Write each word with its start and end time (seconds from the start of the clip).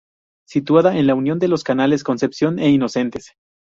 Situada 0.47 0.97
en 0.97 1.05
la 1.05 1.13
unión 1.13 1.37
de 1.37 1.47
los 1.47 1.63
canales 1.63 2.03
Concepción 2.03 2.57
e 2.57 2.69
Inocentes. 2.71 3.33